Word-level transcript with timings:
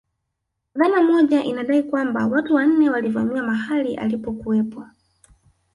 Dhana 0.75 1.01
moja 1.03 1.43
inadai 1.43 1.83
kwamba 1.83 2.27
watu 2.27 2.55
wanne 2.55 2.89
walivamia 2.89 3.43
mahali 3.43 3.95
alipokuwepo 3.95 4.83